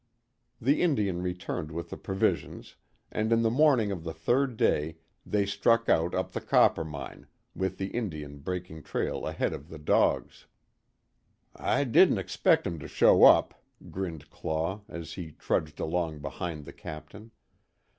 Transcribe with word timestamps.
The 0.59 0.81
Indian 0.81 1.21
returned 1.21 1.71
with 1.71 1.91
the 1.91 1.95
provisions, 1.95 2.75
and 3.11 3.31
in 3.31 3.43
the 3.43 3.51
morning 3.51 3.91
of 3.91 4.03
the 4.03 4.15
third 4.15 4.57
day 4.57 4.97
they 5.27 5.45
struck 5.45 5.89
out 5.89 6.15
up 6.15 6.31
the 6.31 6.41
Coppermine, 6.41 7.27
with 7.55 7.77
the 7.77 7.89
Indian 7.91 8.39
breaking 8.39 8.81
trail 8.81 9.27
ahead 9.27 9.53
of 9.53 9.69
the 9.69 9.77
dogs. 9.77 10.47
"I 11.55 11.83
didn't 11.83 12.17
expect 12.17 12.65
'em 12.65 12.79
to 12.79 12.87
show 12.87 13.25
up," 13.25 13.61
grinned 13.91 14.31
Claw, 14.31 14.81
as 14.89 15.13
he 15.13 15.33
trudged 15.33 15.79
along 15.79 16.17
behind 16.21 16.65
the 16.65 16.73
Captain. 16.73 17.29